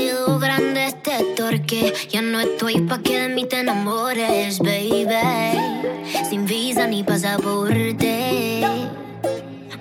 [0.00, 1.92] sido grande este torque.
[2.10, 5.04] Ya no estoy pa' que de mí te enamores, baby.
[6.28, 8.62] Sin visa ni pasaporte.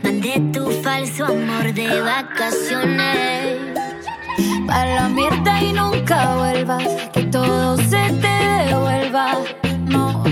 [0.04, 3.58] Mandé tu falso amor de vacaciones.
[4.68, 6.88] Para la mierda y nunca vuelvas.
[7.14, 8.36] Que todo se te
[8.68, 9.26] devuelva.
[9.86, 10.24] No,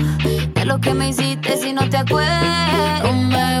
[0.54, 3.02] de lo que me hiciste si no te acuerdas.
[3.32, 3.60] Me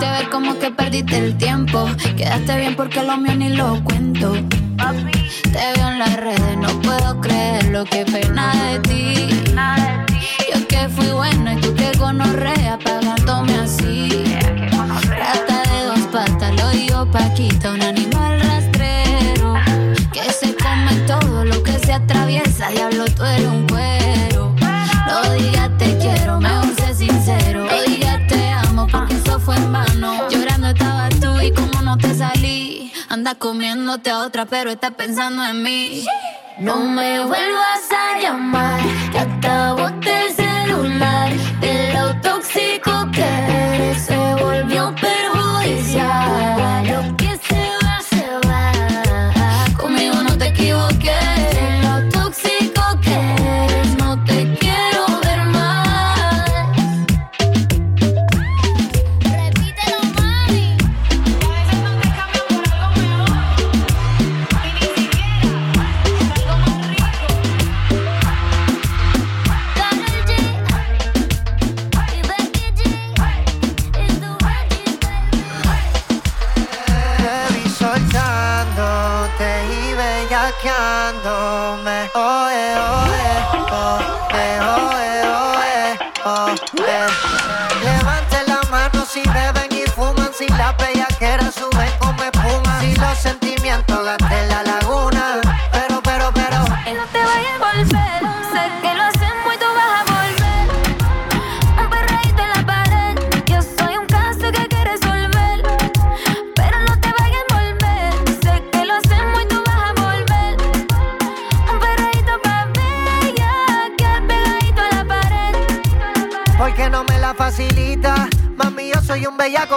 [0.00, 1.86] hiciste ver como que perdiste el tiempo.
[2.16, 4.32] Quedaste bien porque lo mío ni lo cuento.
[4.32, 9.52] Te veo en las redes, no puedo creer lo que pena de ti.
[9.52, 10.14] Nada de ti.
[10.52, 14.08] Yo que fui buena y tú que gonorrea pagándome así.
[14.08, 14.68] Yeah,
[15.18, 19.54] Rata de dos patas, lo digo Paquita, un animal rastrero.
[20.12, 23.89] Que se come todo lo que se atraviesa, diablo, tú eres un cuerpo.
[33.34, 36.04] comiéndote a otra, pero está pensando en mí.
[36.58, 38.80] No me vuelvas a llamar,
[39.12, 41.32] que acabo el este celular.
[41.60, 46.39] De lo tóxico que eres, se volvió perjudicial.
[86.22, 87.08] Oh, eh.
[87.82, 89.69] Levante la mano si beben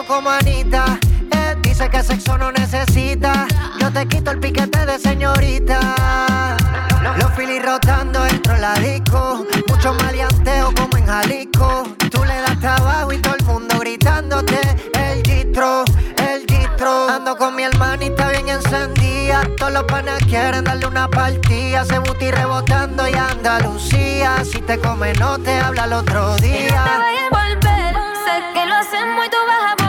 [0.08, 1.00] como Anita.
[1.32, 3.48] Él dice que sexo no necesita.
[3.80, 6.58] Yo te quito el piquete de señorita.
[7.18, 9.46] Los filis rotando entro la disco.
[9.68, 11.84] Mucho maleanteo como en Jalisco.
[12.12, 14.60] Tú le das trabajo y todo el mundo gritándote.
[14.94, 15.84] El distro,
[16.18, 17.10] el distro.
[17.10, 19.48] Ando con mi hermanita bien encendida.
[19.58, 21.86] Todos los panas quieren darle una partida.
[21.86, 24.44] Se buti rebotando y Andalucía.
[24.44, 26.58] Si te come no te habla el otro día.
[26.58, 27.96] Y no te voy a volver.
[28.26, 29.83] Sé que lo hacen muy tú vas a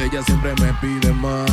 [0.00, 1.43] ella siempre me pide más.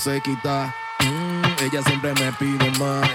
[0.00, 0.74] se quita.
[1.00, 3.06] Mm, ella siempre me pide más.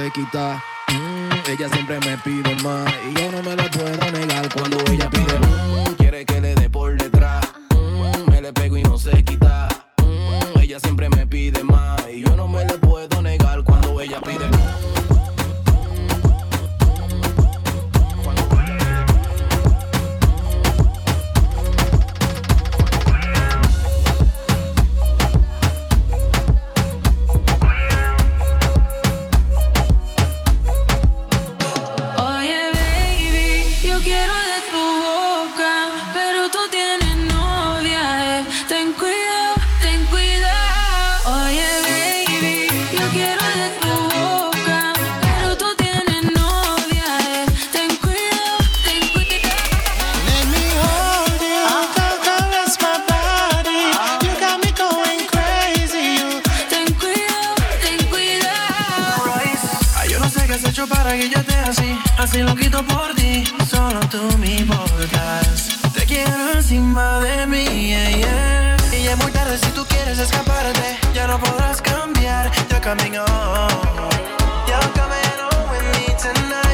[0.00, 0.69] sé quitar.
[60.90, 65.78] para que yo te así, así lo quito por ti, solo tú me importas.
[65.94, 68.76] Te quiero encima de mí, yeah, yeah.
[68.92, 73.24] Y ya es muy tarde si tú quieres escaparte, ya no podrás cambiar, yo camino.
[74.66, 76.69] You're coming home with me tonight.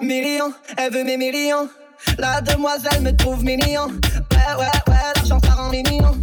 [0.00, 1.68] millions, elle veut mes millions.
[2.18, 3.88] La demoiselle me trouve mignon.
[3.88, 6.16] Ouais, ouais, ouais, l'argent ça rend les mignons.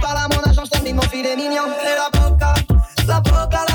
[0.00, 1.64] Parle à mon agent, je mon filet mignon.
[1.82, 2.54] Et la boca,
[3.06, 3.73] la boca, la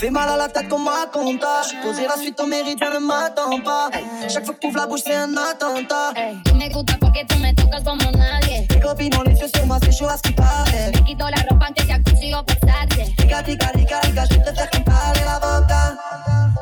[0.00, 1.62] fait mal à la tête comme ma compta.
[1.62, 3.90] J'suis posé la suite au méridien, ne m'attends pas.
[4.28, 6.14] Chaque fois que t'ouvres la bouche, c'est un attentat.
[6.46, 8.66] Tu me gusta porque tú me tocas como nadie.
[8.68, 10.90] Tes copines ont les yeux sur moi, c'est chaud à ce qui paraît.
[10.92, 12.96] Te quito la ropa antes de acuchillo pensarte.
[13.18, 15.96] Rica, rica, rica, rica, je te fais quitarle la boca.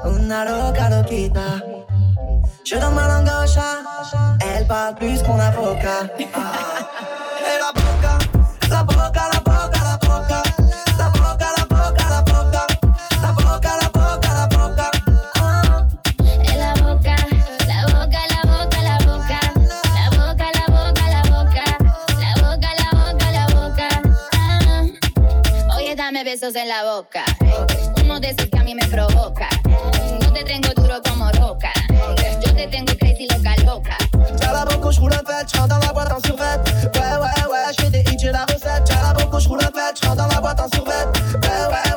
[0.05, 1.63] Una loca loquita.
[2.65, 3.29] Je donne ma langue
[4.57, 6.09] elle parle plus qu'on avocat.
[6.35, 7.55] Ah.
[7.55, 8.18] Et la boca.
[26.29, 27.25] besos en la boca.
[28.05, 29.49] Uno de esos que a mí me provoca.
[30.21, 31.73] No te tengo duro como roca.
[32.45, 33.97] Yo te tengo crazy loca loca.
[34.39, 36.59] T'as la roule un fête, dans la boîte en survêt.
[36.97, 38.85] Ouais, ouais, ouais, je des hits, j'ai la recette.
[38.85, 41.07] T'as la bouche roule un fête, dans la boîte en survêt.
[41.43, 41.88] Ouais, ouais.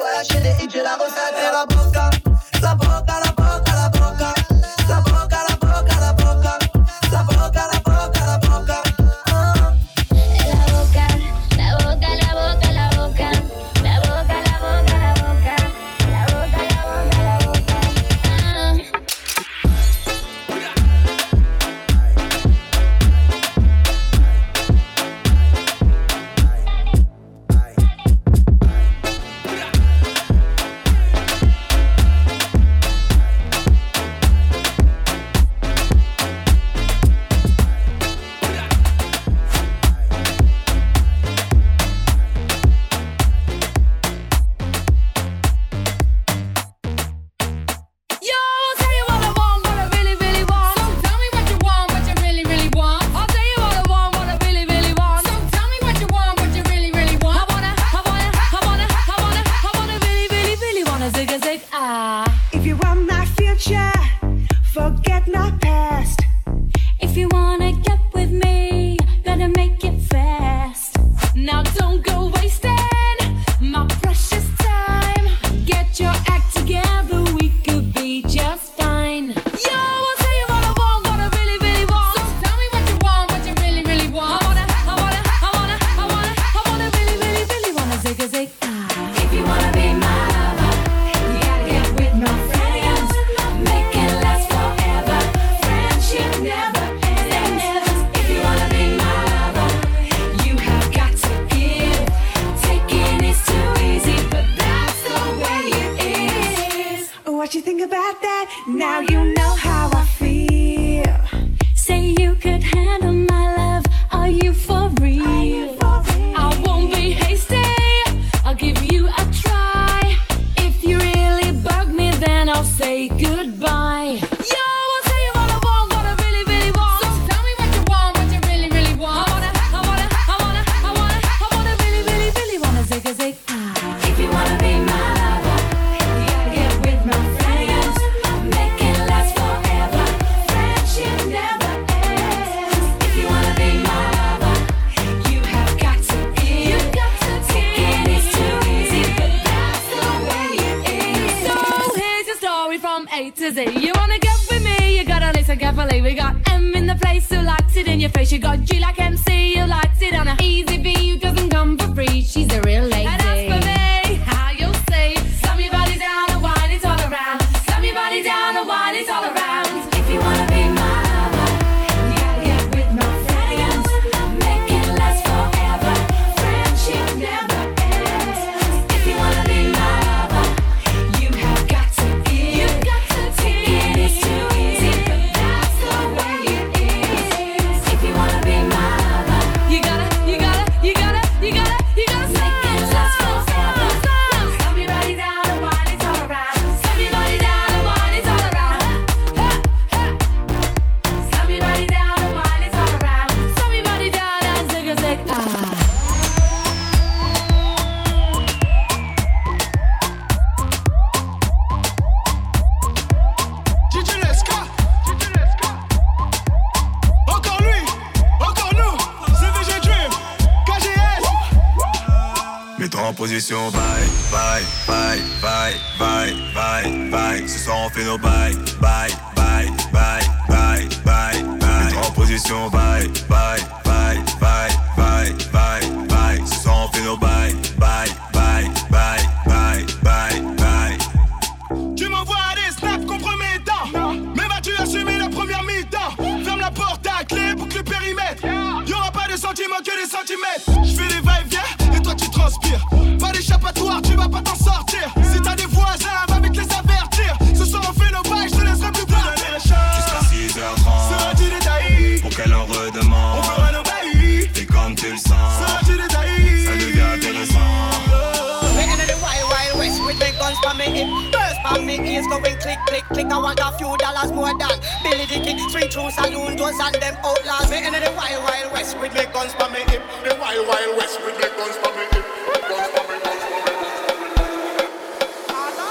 [279.12, 280.02] With big guns for me hip.
[280.24, 282.26] The wild, wild west with big guns for me hip.
[282.46, 283.22] For for for.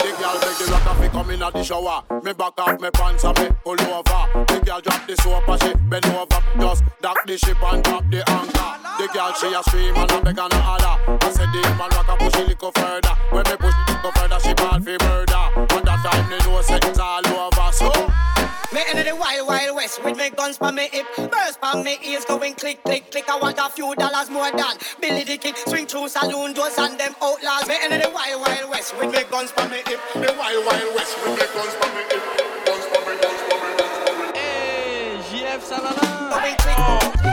[0.01, 2.03] The girl make the rock off, come in at the shower.
[2.23, 4.45] Me back off, me pants and me pull over.
[4.47, 6.41] The girl drop the soap and she bend over.
[6.59, 8.71] Just dock the ship and drop the anchor.
[8.99, 11.19] The girl she a scream and a beg and a holler.
[11.21, 13.15] I said the man rock a push it little further.
[13.31, 15.45] When me push it little further, she ball fi murder.
[15.57, 17.73] And that time they know it's all over.
[17.73, 17.91] So
[18.73, 21.05] Me into the wild, wild west with me guns for me hip.
[21.17, 23.29] Burst for me ears going click, click, click.
[23.29, 25.55] I want a few dollars more than Billy the King.
[25.67, 27.67] Swing through saloon doors and them outlaws.
[27.67, 29.99] Me into the wild, wild west with me guns for me hip.
[30.15, 32.23] The wild, wild west with me guns for me hip.
[32.65, 34.39] Guns for me, guns for me, guns for me.
[34.39, 36.31] Hey, JF Salala.
[36.31, 37.30] Going click, going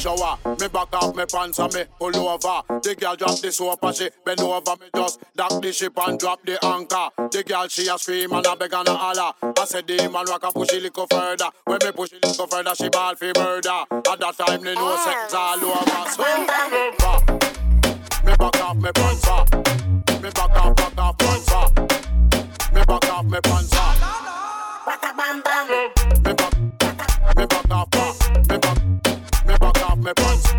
[0.00, 0.38] shower.
[0.58, 2.62] Me back off me pants and me pull over.
[2.80, 4.76] The girl drop the soap and she bend over.
[4.80, 7.08] Me just dock the ship and drop the anchor.
[7.30, 9.32] The girl she a scream and a beg and a holler.
[9.42, 11.50] I said the man rock a push it little further.
[11.64, 13.84] When me push it little further, she ball fi murder.
[13.90, 15.04] At that time they know oh.
[15.04, 16.10] sex all over.
[16.10, 16.24] So
[18.24, 19.26] me back off me pants.
[20.22, 21.29] Me back off, back off
[30.16, 30.50] me.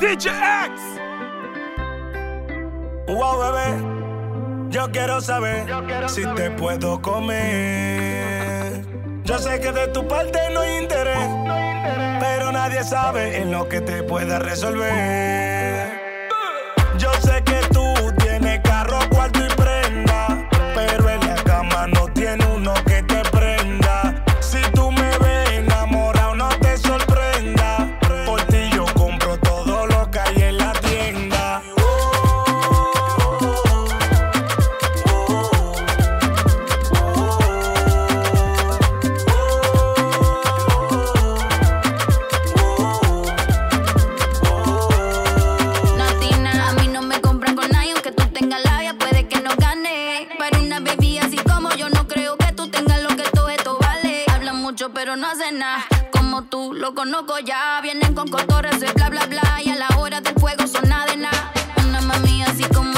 [0.00, 0.30] DJ
[0.66, 0.80] X.
[3.08, 5.66] Wow, bebé, yo quiero saber
[6.08, 8.84] si te puedo comer.
[9.24, 11.28] Yo sé que de tu parte no hay interés,
[12.20, 15.85] pero nadie sabe en lo que te pueda resolver.
[55.36, 55.84] Hacen nada.
[56.10, 57.80] Como tú, lo conozco ya.
[57.82, 59.60] Vienen con cotorras de bla, bla, bla.
[59.62, 61.52] Y a la hora del fuego son nada de nada.
[61.84, 62.95] Una mami así como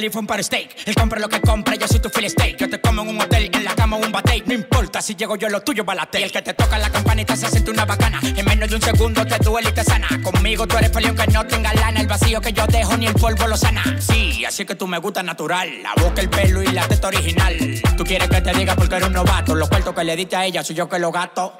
[0.00, 0.86] que un para steak.
[0.86, 2.56] Él compra lo que compra, yo soy tu filet steak.
[2.56, 4.44] Yo te como en un hotel, en la cama un bate.
[4.46, 6.22] No importa si llego yo, lo tuyo balate.
[6.22, 8.20] El que te toca la campanita se siente una bacana.
[8.22, 10.06] En menos de un segundo te duele y te sana.
[10.22, 12.00] Conmigo tú eres feliz aunque no tenga lana.
[12.00, 13.82] El vacío que yo dejo ni el polvo lo sana.
[13.98, 15.82] Sí, así que tú me gusta natural.
[15.82, 17.56] La boca, el pelo y la teta original.
[17.96, 19.56] Tú quieres que te diga porque eres un novato.
[19.56, 21.54] Los cuartos que le diste a ella soy yo que lo gato.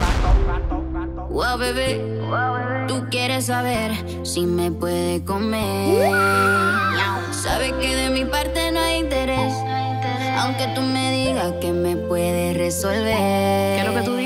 [1.30, 2.00] Wow, bebé,
[2.88, 3.92] tú quieres saber
[4.24, 6.87] si me puede comer.
[7.42, 9.52] Sabes que de mi parte no hay interés.
[10.38, 13.14] Aunque tú me digas que me puedes resolver.
[13.14, 14.16] ¿Qué es lo que tú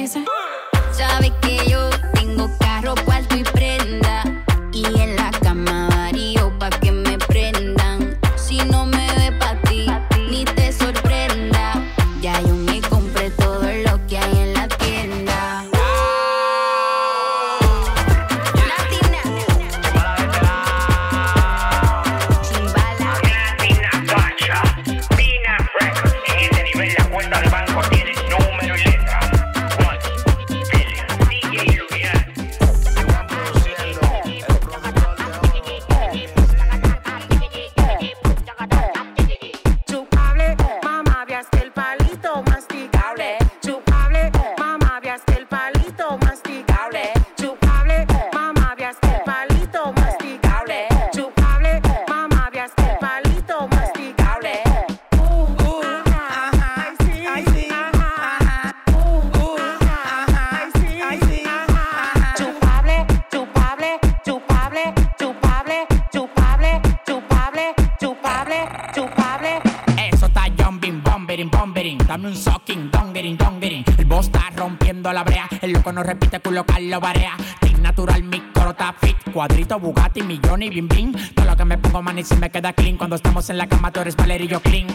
[82.31, 82.97] y me queda clean.
[82.97, 84.87] Cuando estamos en la cama, tú eres Valerio y yo clean.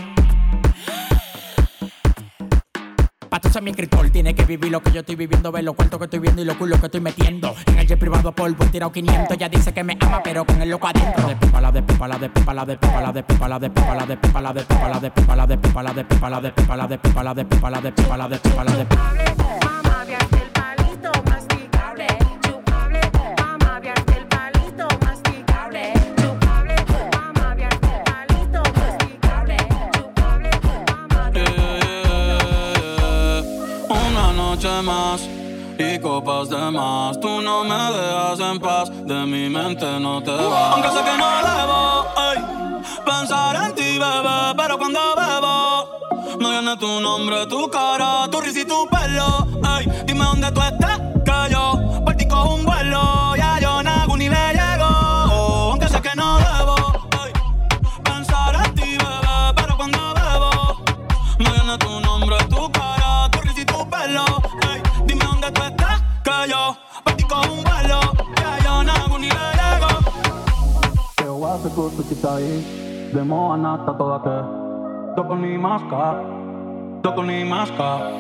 [3.30, 6.00] Pa' tú ser mi tiene que vivir lo que yo estoy viviendo, ver los cuartos
[6.00, 7.54] que estoy viendo y los culos que estoy metiendo.
[7.66, 10.62] En el jet privado polvo he tirado 500, ella dice que me ama, pero con
[10.62, 11.28] el loco adentro.
[11.28, 15.10] De pipa de pipa de pipa de pipa de pipa de pipa de pipa de
[15.10, 17.92] pipa de pipa de pipa de pipa de de
[18.28, 18.40] de
[18.72, 19.77] de de
[36.21, 37.19] de más.
[37.19, 40.73] Tú no me dejas en paz, de mi mente no te vas.
[40.73, 42.06] Aunque sé que no debo
[43.06, 48.62] pensar en ti, bebé, pero cuando bebo me viene tu nombre, tu cara, tu risa
[48.62, 48.97] y tu pelo.
[71.89, 72.43] to kitaj
[73.13, 74.38] Demo anata na tato date
[75.15, 76.19] Doplný maska
[77.02, 78.12] Doplný maska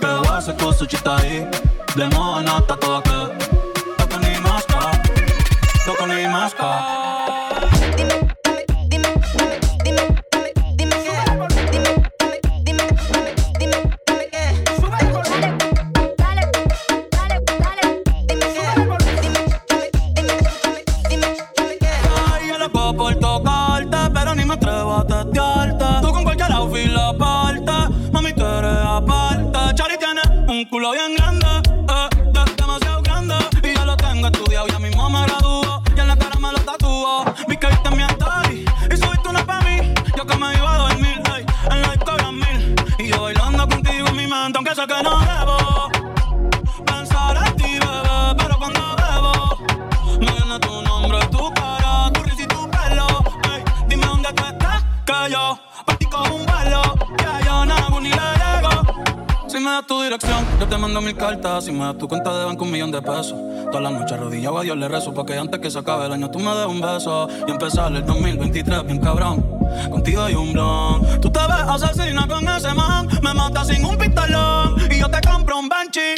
[0.00, 0.86] Kewa se to su
[1.96, 3.18] Demo anata na tato date
[3.98, 4.80] Doplný maska
[5.86, 6.99] Doplný maska
[63.02, 63.34] pesos.
[63.66, 65.12] Todas las noches arrodillado a Dios le rezo.
[65.14, 67.28] Porque antes que se acabe el año tú me des un beso.
[67.46, 69.44] Y empezar el 2023 bien cabrón.
[69.90, 71.20] Contigo hay un blon.
[71.20, 73.08] Tú te ves asesina con ese man.
[73.22, 74.76] Me matas sin un pistolón.
[74.90, 76.14] Y yo te compro un Banshee,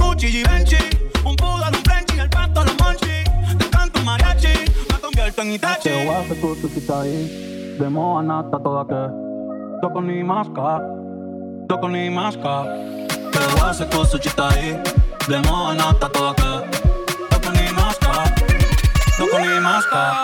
[0.00, 0.76] Gucci y Benchi.
[1.24, 3.24] Un poodle, un Frenchy, el pato, los monchi.
[3.58, 4.70] Te canto mariachi.
[4.92, 5.88] Me convierto en Itachi.
[5.88, 7.76] Te voy a hacer tu chiquita ahí.
[7.78, 9.80] De moda nata toda que.
[9.80, 10.82] Toco ni masca.
[11.68, 12.64] Toco ni masca.
[13.32, 14.80] Te voy a hacer tu chita ahí.
[15.26, 16.64] De moda no t'atoca,
[17.30, 18.12] toco ni mosca,
[19.16, 20.23] toco ni mosca.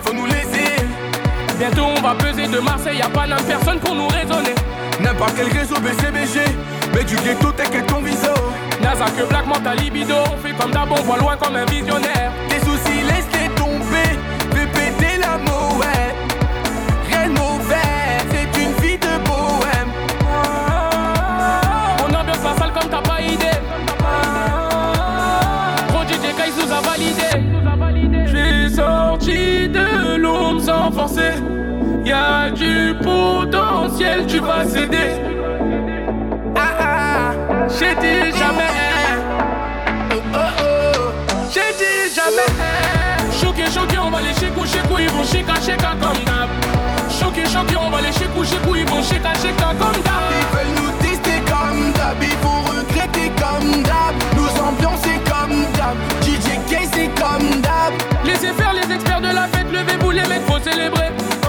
[0.00, 0.84] Faut nous laisser.
[1.58, 4.54] Bientôt on va peser de Marseille, y a pas n'importe personne pour nous raisonner.
[5.00, 6.40] N'importe quel réseau BCBG,
[6.94, 8.34] mais du ghetto t'inquiète ton viso.
[8.82, 11.64] Naza que Black monte à libido, on fait comme d'hab, on voit loin comme un
[11.64, 12.32] visionnaire.
[30.86, 31.32] Sans forcer.
[32.04, 35.20] Y a du potentiel, tu vas céder.
[36.54, 37.30] Ah ah,
[37.68, 38.72] j'ai dit jamais.
[40.12, 41.12] Oh oh oh,
[41.52, 42.50] j'ai dit jamais.
[43.40, 46.48] Choqué, choqué, on va les chécou, chécou, ils vont chéka, chéka comme d'hab.
[47.10, 50.24] Choqué, choqué, on va les chécou, chécou, ils vont chéka, chéka comme d'hab.
[50.38, 54.14] Ils veulent nous tester comme d'hab, ils vont regretter comme d'hab.
[54.36, 55.96] Nous ambiancer comme d'hab.
[56.22, 57.92] DJ K c'est comme d'hab.
[58.24, 61.10] Laissez faire les experts de la levez-vous les mecs, faut célébrer.
[61.44, 61.48] Oh.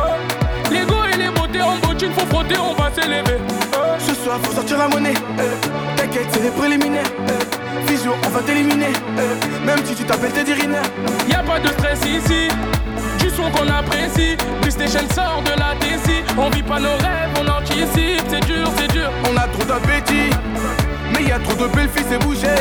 [0.72, 3.38] Les go et les beautés en bottine, faut frotter, on va s'élever.
[3.74, 3.78] Oh.
[4.00, 5.14] Ce soir faut sortir la monnaie.
[5.96, 7.12] T'inquiète, c'est les préliminaires.
[7.30, 7.86] euh.
[7.88, 8.92] Physio, on va t'éliminer.
[9.66, 10.82] Même si tu t'appelles Teddy Riner.
[11.30, 12.48] Y a pas de stress ici,
[13.20, 14.36] du son qu'on apprécie.
[14.62, 18.24] PlayStation sort de la DC, on vit pas nos rêves, on anticipe.
[18.30, 19.10] C'est dur, c'est dur.
[19.32, 20.30] On a trop d'appétit,
[21.14, 22.56] mais y a trop de belles filles, c'est bougé.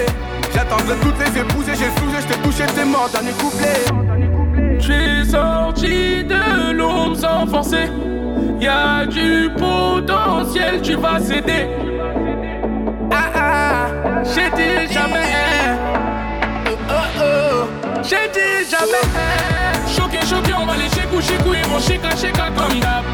[0.55, 4.46] J'attendrai toutes les épouser, j'ai flousé, j't'ai touché, t'es mort, dernier couplet.
[4.79, 7.91] J'ai sorti de l'ombre sans forcer.
[8.61, 11.69] Y a du potentiel, tu vas céder.
[13.11, 13.87] Ah ah,
[14.25, 15.33] j'ai dit jamais.
[16.67, 17.69] Oh oh oh,
[18.03, 19.07] j'ai dit jamais.
[19.87, 23.05] Choqué, choqué, on va les chécou, chécou, ils vont chéka, chéka comme d'hab.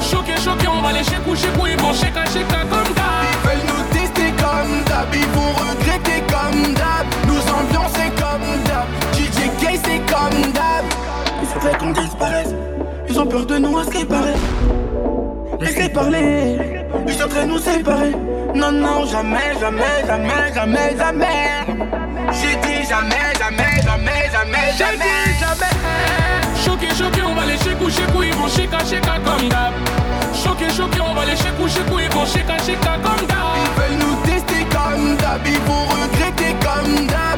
[0.00, 3.24] Choqué, choqué, on va les chécou, chécou, ils vont chéka, chéka comme d'hab.
[3.32, 7.06] Ils veulent nous tester comme d'hab, ils vont regretter comme d'hab.
[7.26, 8.86] Nous ambiancer comme d'hab.
[9.62, 10.84] K c'est comme d'hab.
[11.40, 12.54] Il faudrait qu'on disparaisse.
[13.08, 14.34] Ils ont peur de nous à ce qu'il paraît.
[15.60, 16.58] Laissez parler.
[17.06, 18.12] Ils sont nous séparer.
[18.54, 21.50] Non, non, jamais, jamais, jamais, jamais, jamais.
[22.32, 25.72] J'ai dit jamais, jamais, jamais, jamais, J'ai dit jamais.
[26.64, 29.72] Choqué, choqué, on va les chécou, chécou, ils vont chéka, chéka comme d'hab.
[30.34, 33.38] Choqué, choqué, on va les chécou, chécou, ils vont chéka, chéka comme d'hab.
[33.56, 37.31] Ils veulent nous tester comme d'hab, ils vont regretter comme d'hab.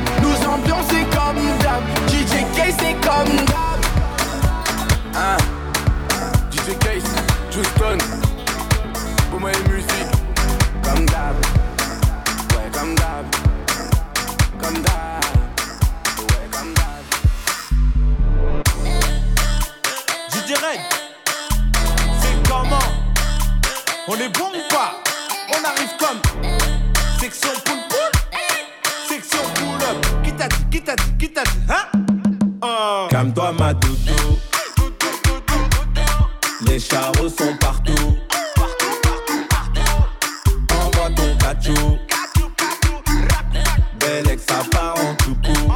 [2.79, 3.81] C'est comme d'hab.
[5.14, 5.37] Hein
[6.51, 7.11] DJ Case,
[7.51, 7.99] Houston,
[9.31, 10.11] pour moi et musique.
[10.83, 11.37] Comme d'hab,
[12.53, 13.27] ouais, comme d'hab.
[14.62, 15.25] Comme d'hab,
[16.18, 17.05] ouais, comme d'hab.
[20.31, 20.81] DJ Red,
[22.20, 22.89] c'est comment?
[24.09, 24.93] On est bon ou pas?
[25.49, 26.20] On arrive comme
[27.20, 28.11] section pull pull,
[29.09, 29.97] section pull up.
[30.22, 32.03] Qui t'a dit, qui t'a dit, qui t'a dit, hein?
[32.67, 33.09] Oh.
[33.11, 34.39] Calme-toi ma doudou.
[36.67, 38.17] Les charros sont partout.
[40.71, 41.99] Envoie ton cachou
[44.01, 45.73] Belle ex ça part en tout coup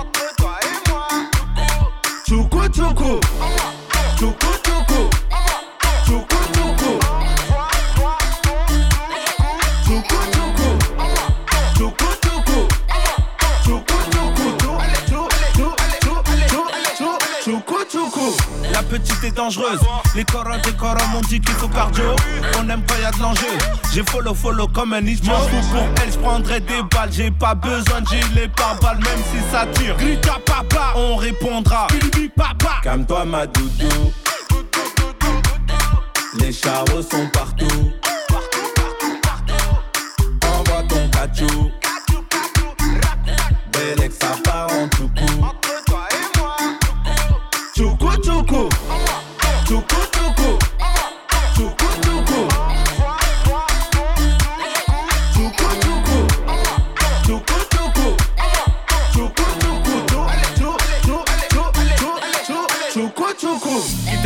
[22.58, 23.46] On aime quand y a de l'enjeu.
[23.92, 25.32] J'ai follow follow comme un ninja.
[25.32, 27.10] Pour elle, je prendrai des balles.
[27.12, 29.96] J'ai pas besoin de gilet par balle, même si ça tire.
[29.96, 31.86] Grite à papa, on répondra.
[32.36, 32.80] Papa.
[32.82, 34.12] Calme-toi ma doudou
[36.38, 37.92] Les charros sont partout
[40.44, 41.70] Envoie ton cachou
[43.72, 45.47] Belle ça part en tout coup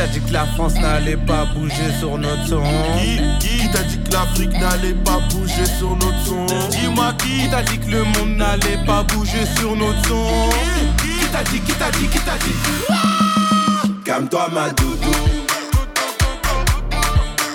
[0.03, 2.63] t'a dit que la France n'allait pas bouger sur notre son.
[2.99, 6.47] Qui, qui t'a dit que l'Afrique n'allait pas bouger sur notre son?
[6.71, 10.27] Dis-moi qui t'a dit que le monde n'allait pas bouger sur notre son?
[10.99, 13.95] Qui t'a dit, qui t'a dit, qui t'a dit?
[14.05, 15.13] Calme-toi ma doudou.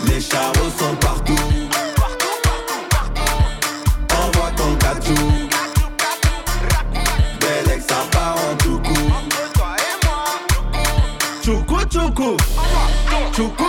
[0.07, 1.66] Les charros sont partout
[13.38, 13.66] 죽고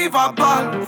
[0.00, 0.80] arrive à balle.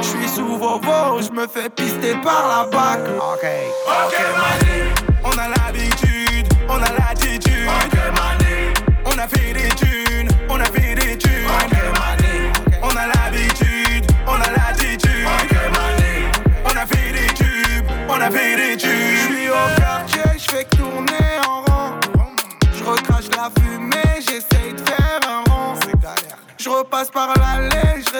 [0.00, 3.00] Je suis sous vovo, je me fais pister par la bac.
[3.18, 3.46] Ok,
[3.86, 4.94] ok, mané.
[5.24, 7.68] On a l'habitude, on a l'attitude.
[7.68, 8.72] Ok, mané.
[9.04, 11.46] On a fait des thunes, on a fait des thunes.
[11.46, 12.52] Ok, mané.
[12.82, 15.26] On a l'habitude, on a l'attitude.
[15.26, 16.30] Ok, mané.
[16.64, 18.90] On a fait des tubes, on a fait des tubes.
[18.90, 21.92] Je suis au quartier, je fais tourner en rond.
[22.74, 25.74] Je recrache la fumée, j'essaye de faire un rond.
[26.58, 28.10] Je repasse par l'allée, je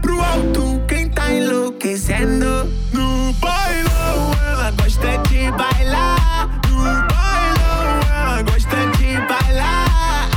[0.00, 2.66] Pro alto, quem tá enlouquecendo.
[2.92, 6.48] No bailão, ela gosta de bailar.
[6.68, 10.28] No bailão, ela gosta de bailar.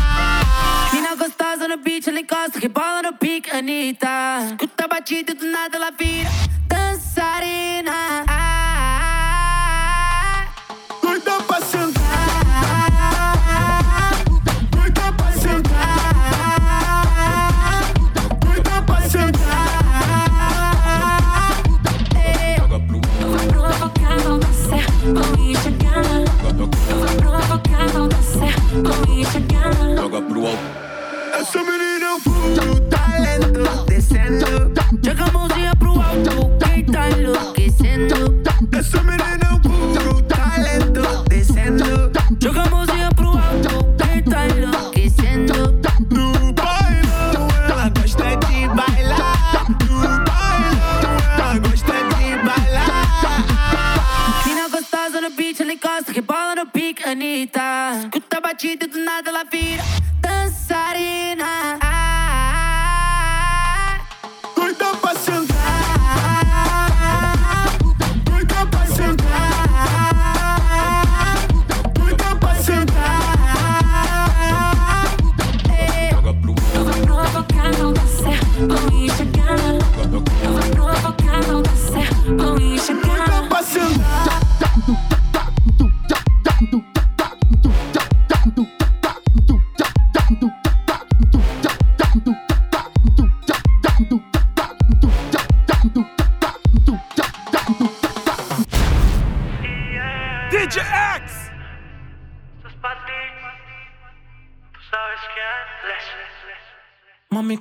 [0.94, 4.08] Mina gostosa no beat, ela encosta, rebola no pique, Anitta.
[4.52, 6.30] Escuta a batida do nada ela vira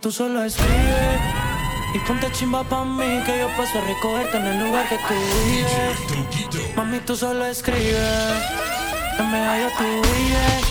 [0.00, 1.20] tú solo escribes
[1.94, 5.14] y ponte chimba pa' mí que yo paso a recogerte en el lugar que tú
[5.44, 6.76] vives.
[6.76, 8.42] Mami, tú solo escribes,
[9.18, 10.64] en medio tú vives.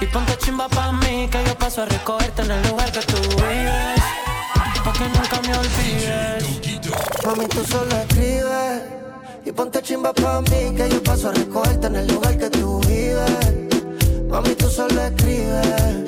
[0.00, 3.16] Y ponte chimba pa' mí que yo paso a recogerte en el lugar que tú
[3.16, 4.00] vives.
[4.84, 6.44] Pa' que nunca me olvides.
[7.26, 8.82] Mami, tú solo escribes
[9.44, 12.80] y ponte chimba pa' mí que yo paso a recogerte en el lugar que tú
[12.86, 14.28] vives.
[14.28, 16.04] Mami, tú solo escribes,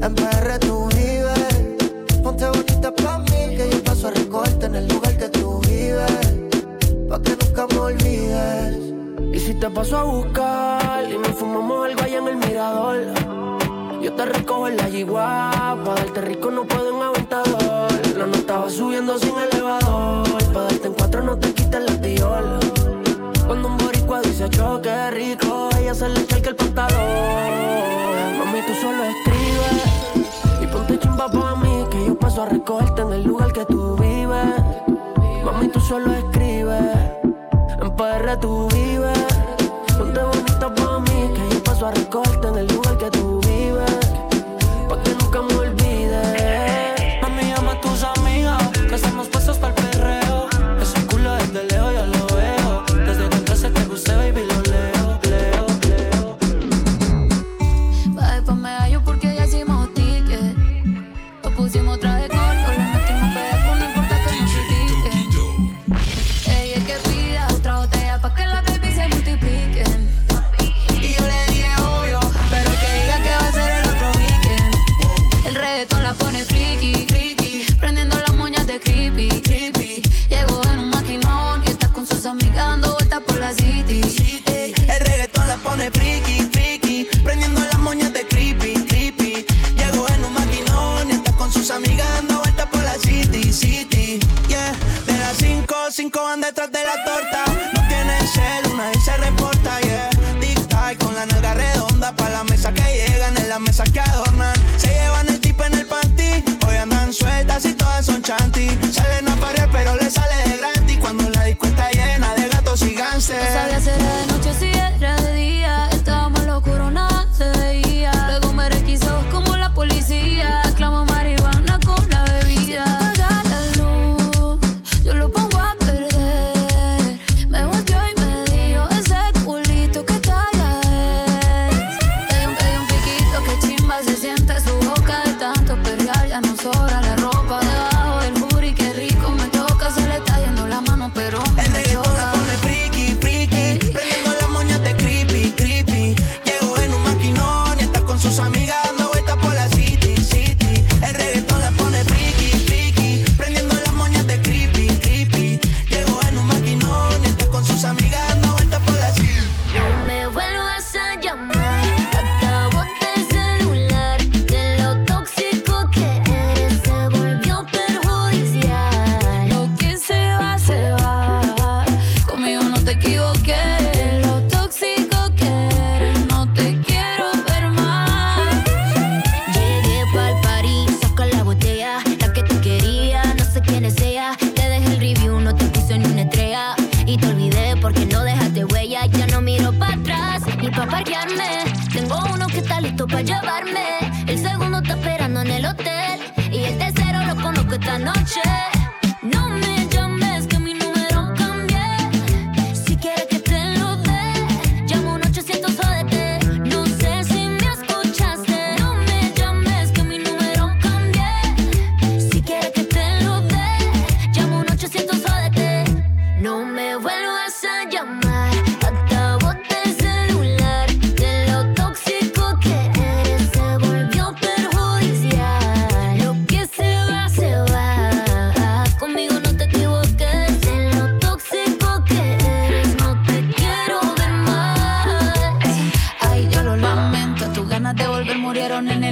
[0.00, 0.87] en PR tú.
[2.28, 6.28] Ponte bonita pa' mí que yo paso a recogerte en el lugar que tú vives.
[7.08, 8.76] Pa' que nunca me olvides.
[9.32, 12.98] Y si te paso a buscar y nos fumamos algo allá en el mirador.
[14.02, 17.92] Yo te recojo en la yigua, pa' darte rico no puedo en aventador.
[18.18, 22.60] La nota subiendo sin elevador, pa' darte en cuatro no te quites la tiola.
[23.46, 28.38] Cuando un boricua dice choque rico, ella se le echa el pantalón.
[28.38, 29.97] Mami, tú solo escribes
[31.18, 34.54] chimba pa' mí que yo paso a recogerte en el lugar que tú vives.
[35.44, 36.96] Mami, tú solo escribes,
[37.80, 38.87] en PR tú vives.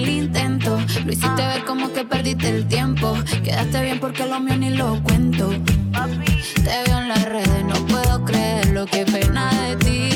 [0.06, 0.78] el intento.
[1.04, 3.14] Lo hiciste ver como que perdiste el tiempo.
[3.42, 5.50] Quedaste bien porque lo mío ni lo cuento.
[5.50, 10.15] Te veo en las redes, no puedo creer lo que pena de ti.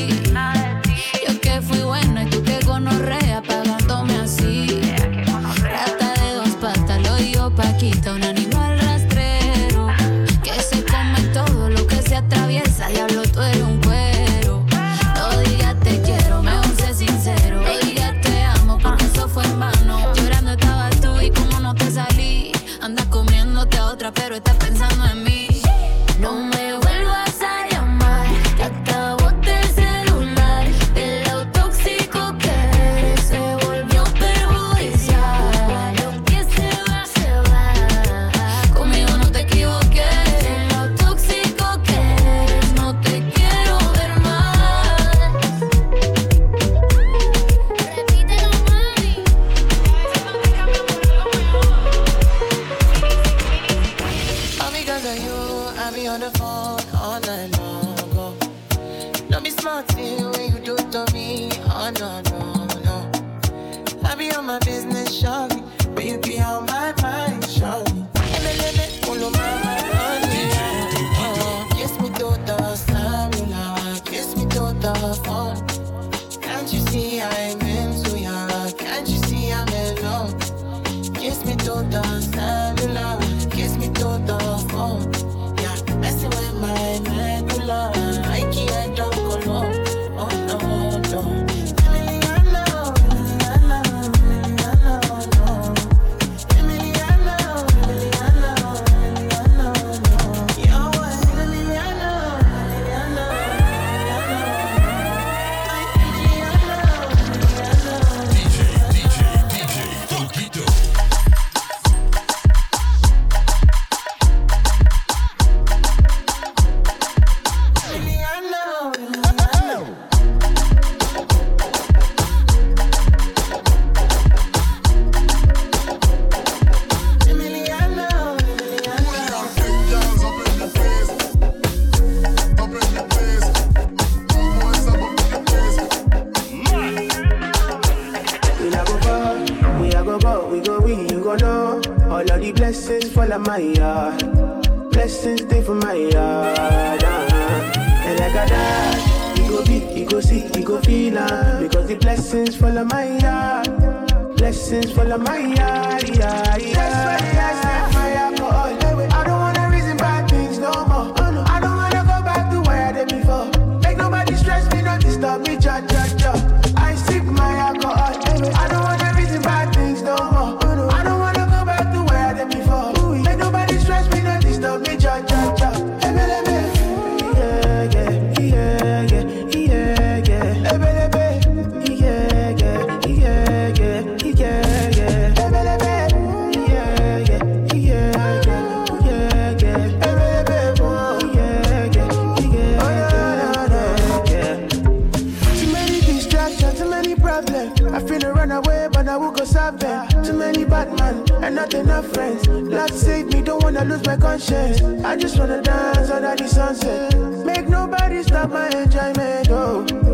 [201.71, 202.47] than not friends.
[202.47, 204.81] Life save me, don't wanna lose my conscience.
[205.03, 207.17] I just wanna dance under the sunset.
[207.45, 210.10] Make nobody stop my enjoyment, oh.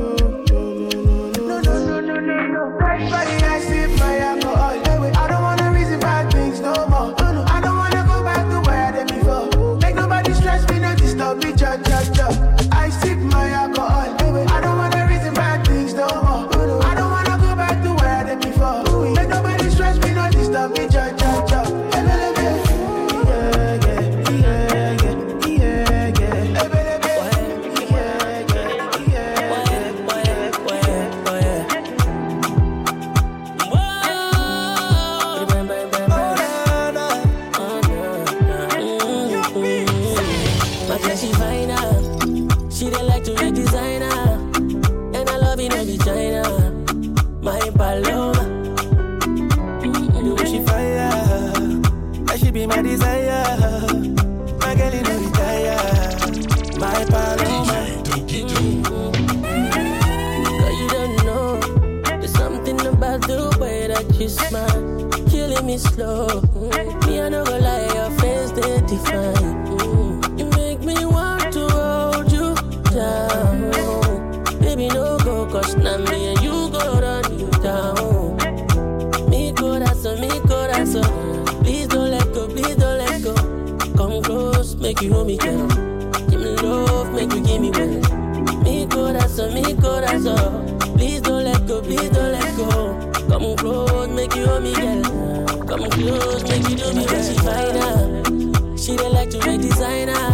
[96.11, 98.79] lose, make do me when she find out.
[98.79, 100.26] She don't like to make designer.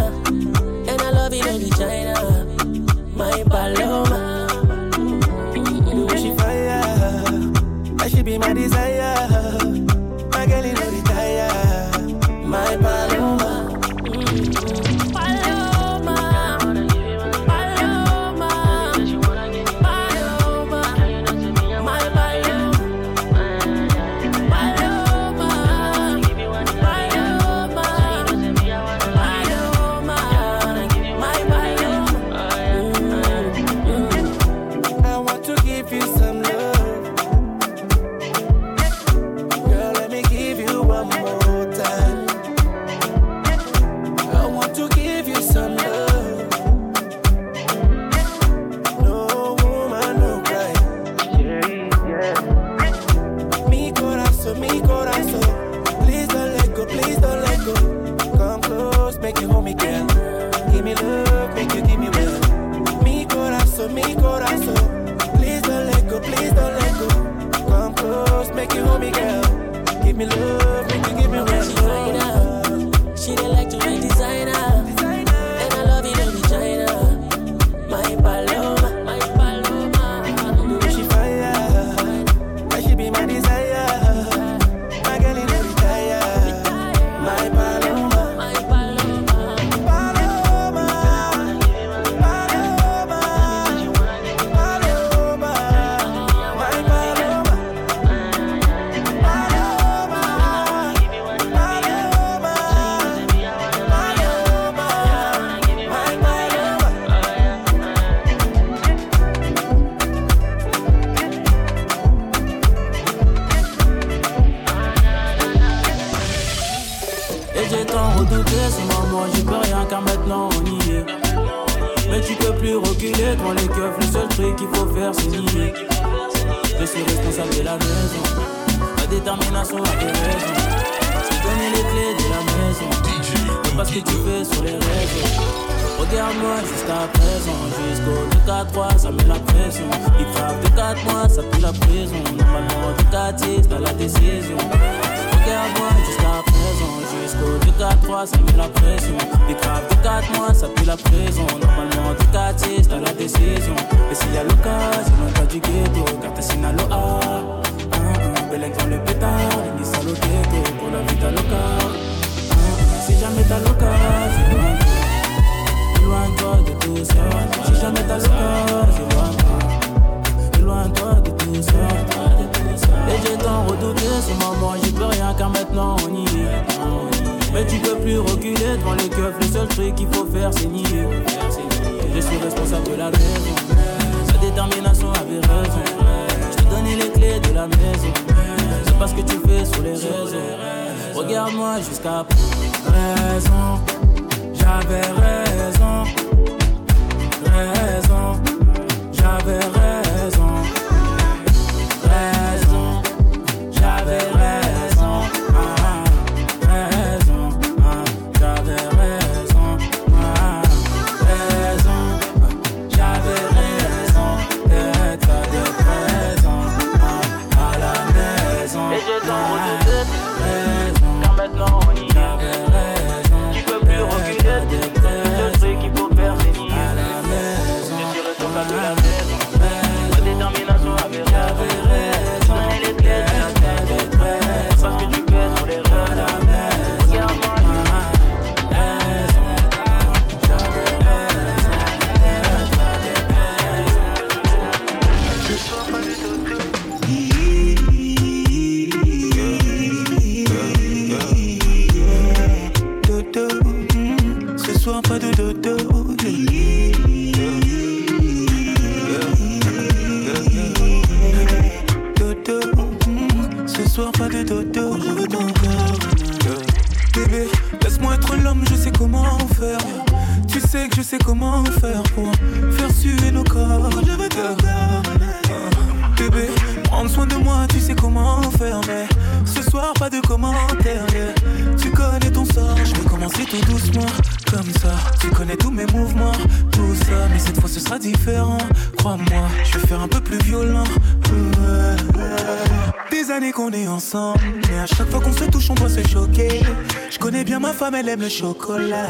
[297.74, 299.08] femme, elle aime le chocolat.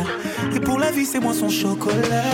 [0.55, 2.25] Et pour la vie, c'est moi son chocolat.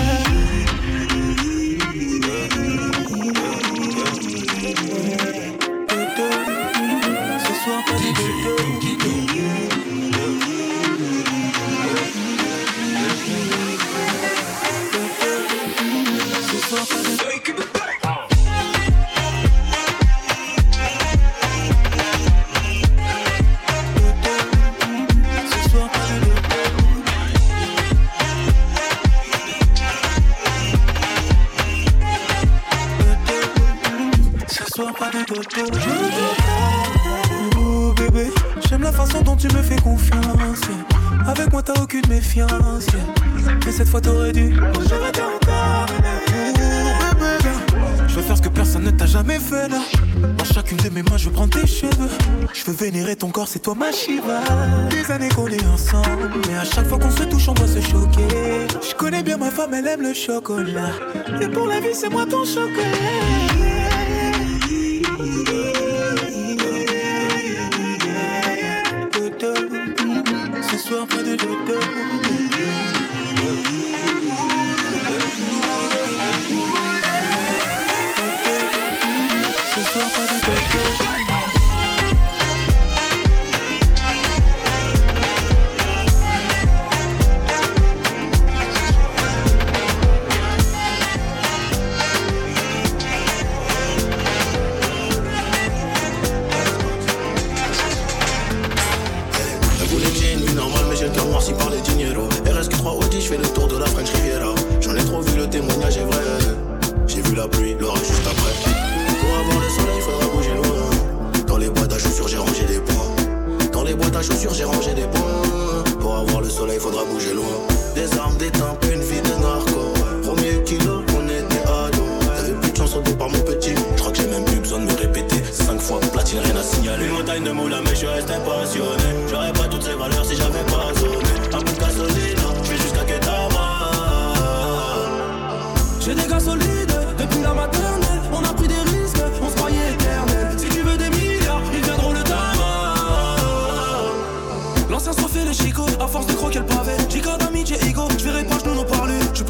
[53.52, 54.42] c'est toi ma Shiva.
[54.90, 57.80] Des années qu'on est ensemble, mais à chaque fois qu'on se touche, on doit se
[57.80, 58.68] choquer.
[58.80, 60.92] Je connais bien ma femme, elle aime le chocolat.
[61.40, 63.49] Et pour la vie, c'est moi ton chocolat.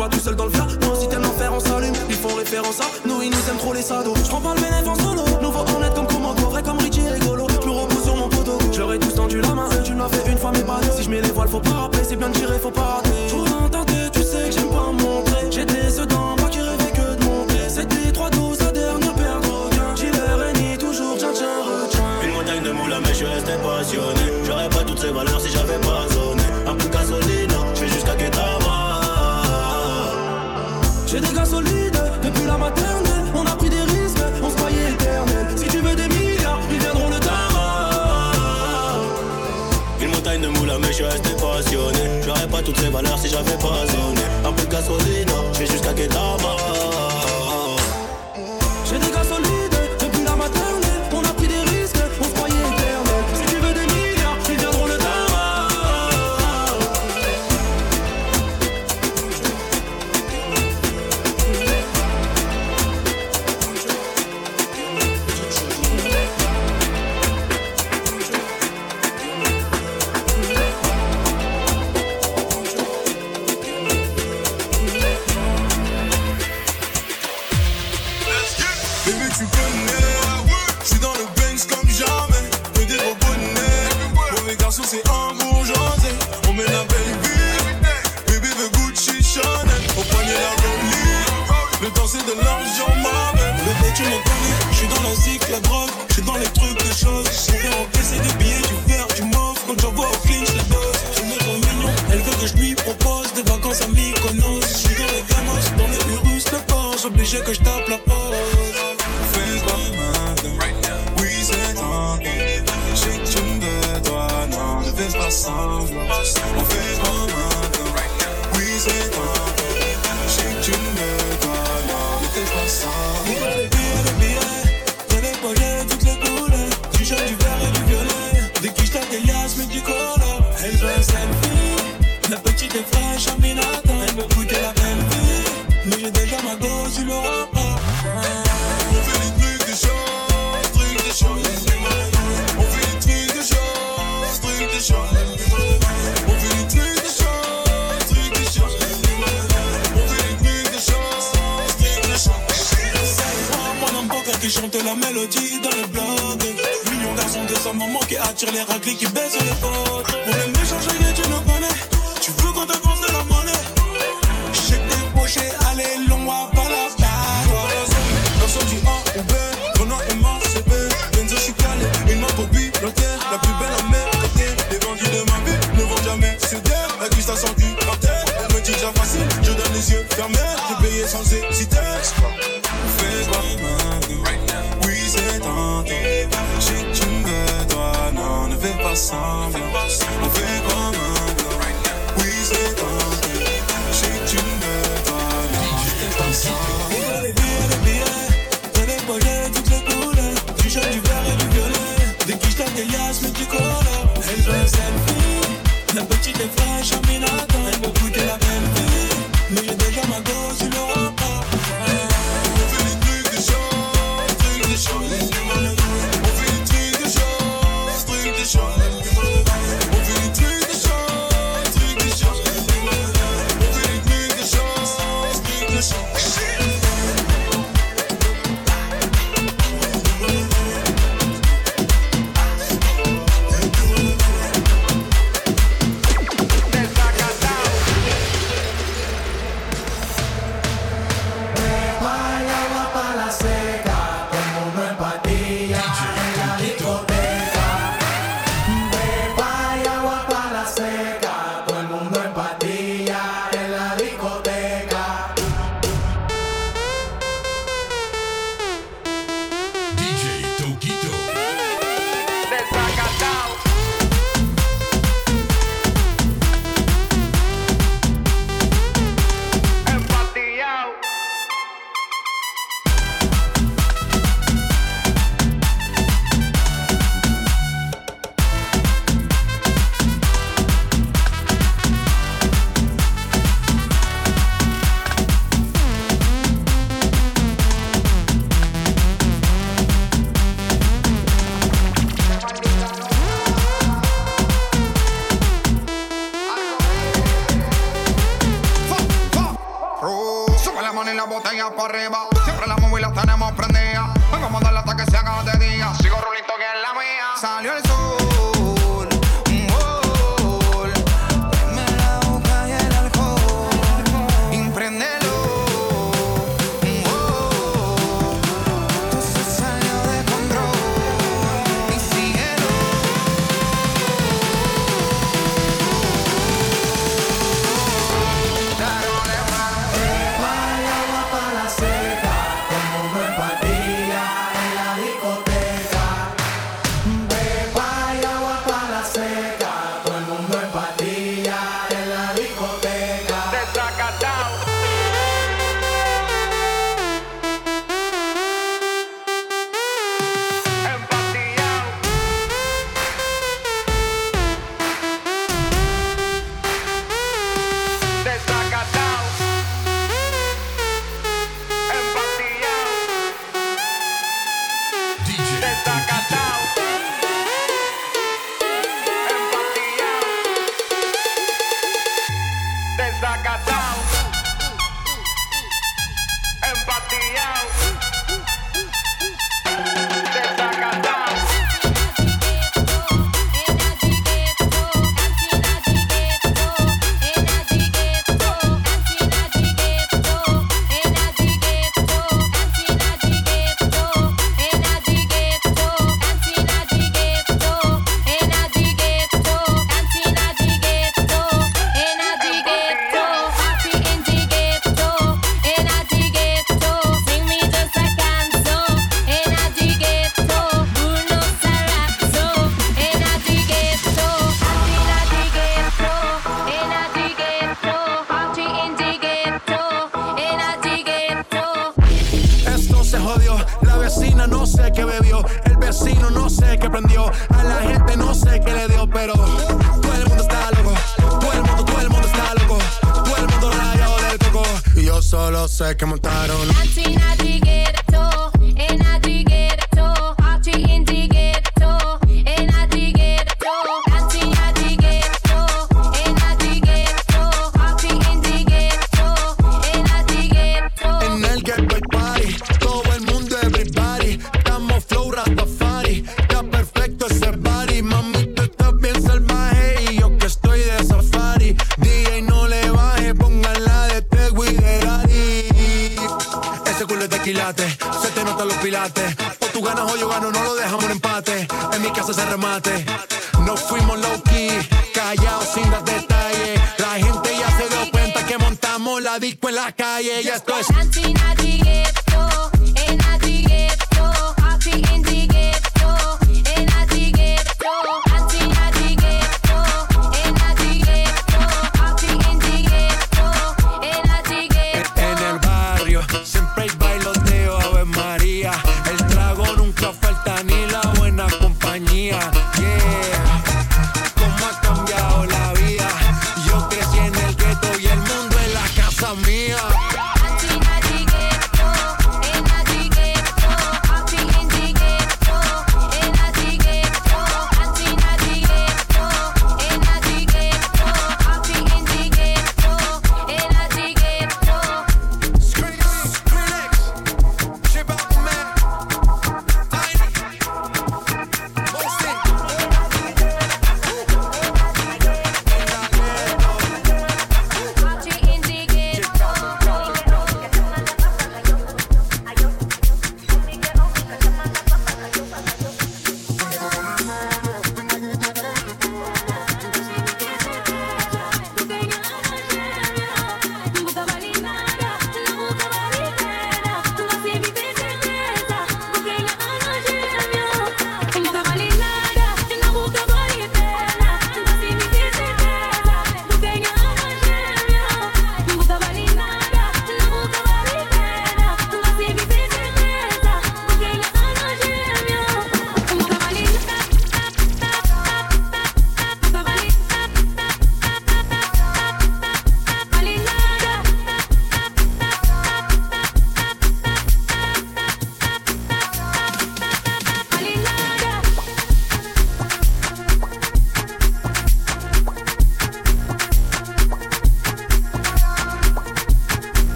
[0.00, 0.72] pas tout seul dans le flash.
[0.80, 1.92] non si t'aimes l'enfer, on s'allume.
[2.08, 4.14] Ils font référence à nous, ils nous aiment trop les sados.
[4.16, 5.24] Je prends pas le bénéfice en solo.
[5.42, 7.46] Nouveau honnête comme commando, vrai comme Richie rigolo.
[7.50, 8.58] Je me repose sur mon poteau.
[8.72, 11.02] Je ai tous tendu la main, tu me l'as fait une fois, mais pas Si
[11.02, 12.69] je mets les voiles, faut pas rappeler, c'est bien de tirer, faut
[42.72, 44.22] toutes ces si j'avais pas zoné.
[44.44, 46.89] Un peu de gasoline, je vais jusqu'à Ketama.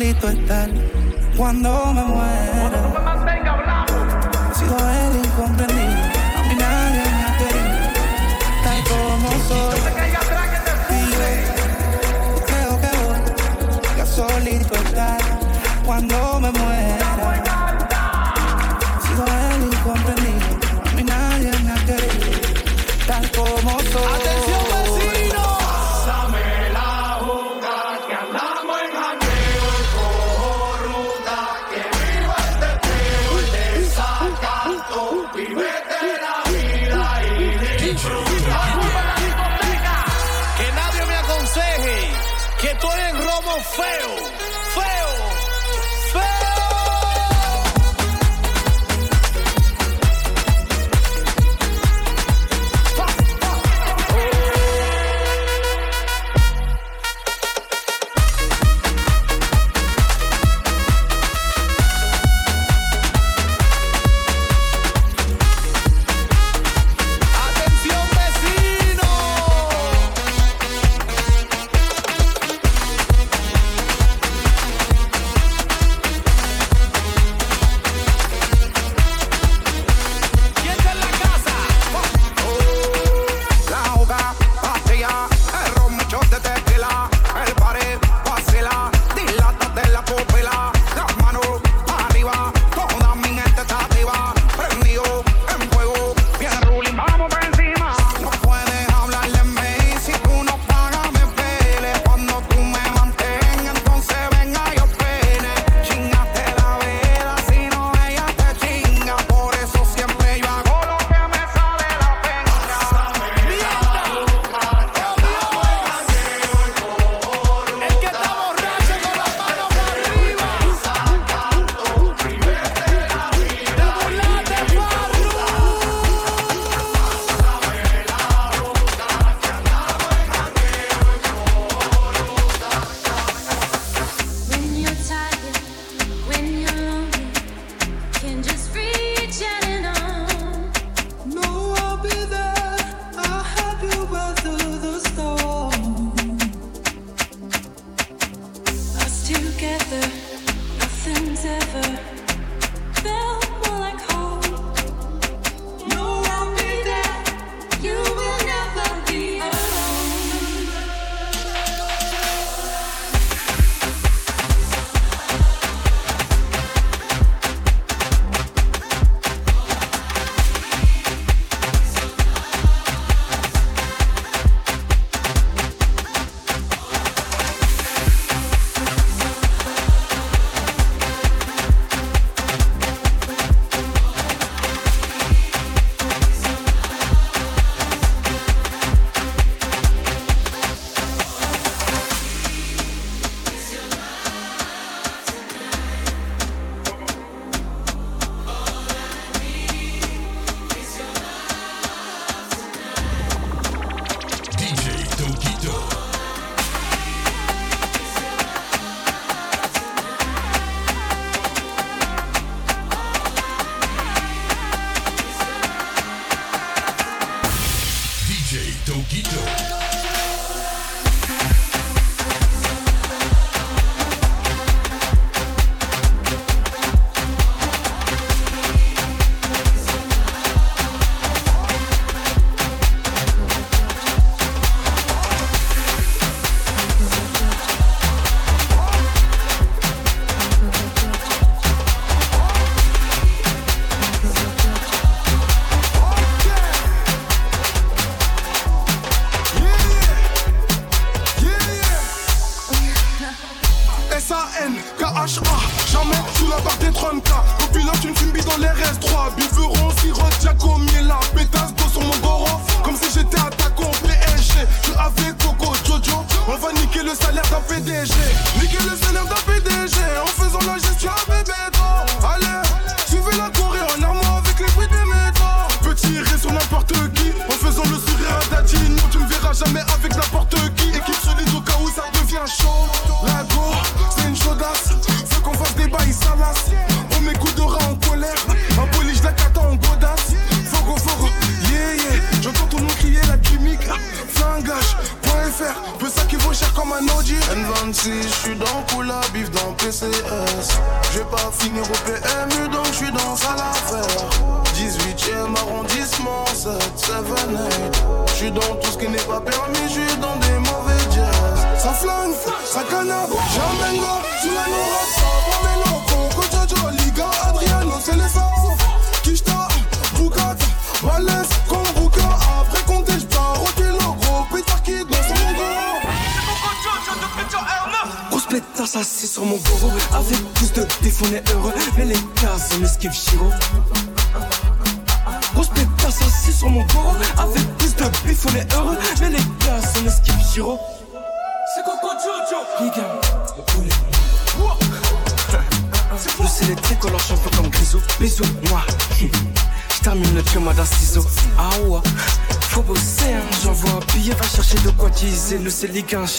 [0.00, 0.70] Solito estar
[1.36, 3.29] cuando me muera.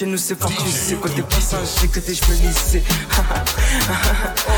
[0.02, 2.84] chez nous c'est fortuné Côté passager, côté je me lissais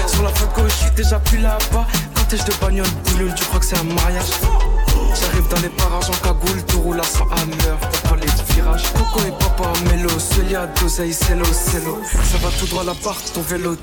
[0.07, 3.43] Sur la fin de gauche, je suis déjà plus là-bas Cortège de bagnole boulule, tu
[3.45, 4.23] crois que c'est un mariage?
[5.19, 8.91] J'arrive dans les parages en cagoule, tout roule à 100 à l'heure, pas les virages.
[8.93, 12.01] Coco et papa, mélo, celui à d'oseille, c'est l'eau, c'est l'eau.
[12.11, 13.75] Ça va tout droit la barre, ton vélo.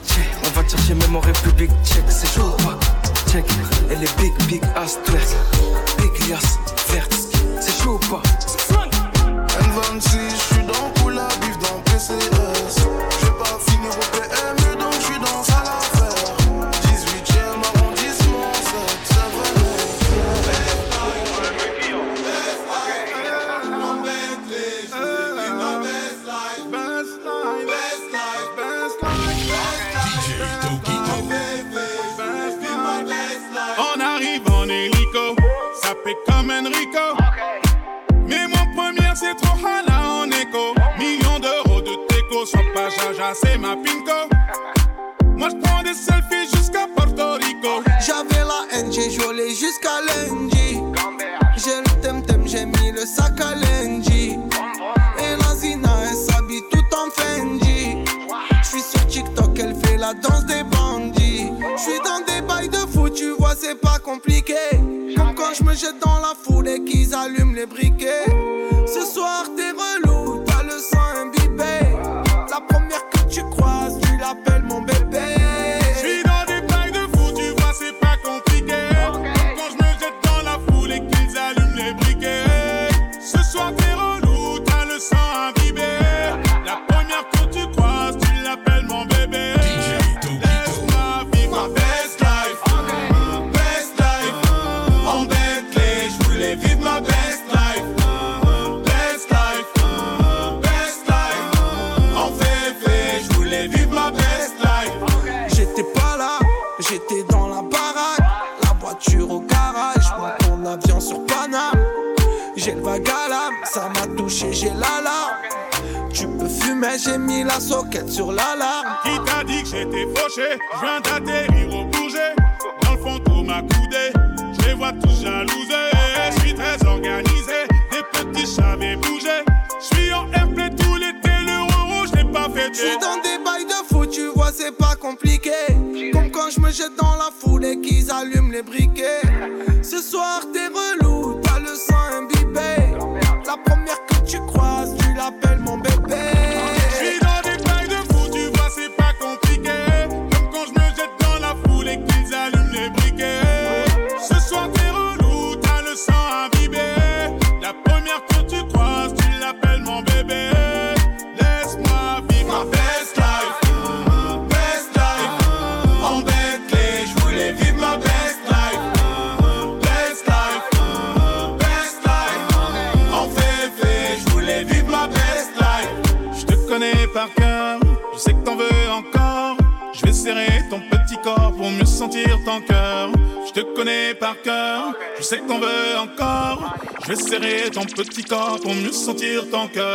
[189.10, 189.89] Sentir ton cœur.